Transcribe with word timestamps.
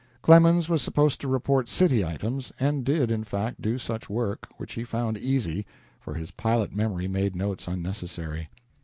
Clemens 0.23 0.67
was 0.67 0.81
supposed 0.81 1.21
to 1.21 1.27
report 1.27 1.69
city 1.69 2.03
items, 2.03 2.51
and 2.59 2.83
did, 2.83 3.11
in 3.11 3.23
fact, 3.23 3.61
do 3.61 3.77
such 3.77 4.09
work, 4.09 4.47
which 4.57 4.73
he 4.73 4.83
found 4.83 5.15
easy, 5.19 5.63
for 5.99 6.15
his 6.15 6.31
pilot 6.31 6.75
memory 6.75 7.07
made 7.07 7.35
notes 7.35 7.67
unnecessary. 7.67 8.49